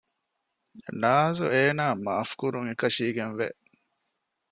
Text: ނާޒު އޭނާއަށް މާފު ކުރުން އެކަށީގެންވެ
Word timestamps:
ނާޒު 1.01 1.45
އޭނާއަށް 1.53 2.03
މާފު 2.05 2.33
ކުރުން 2.39 2.67
އެކަށީގެންވެ 2.69 3.47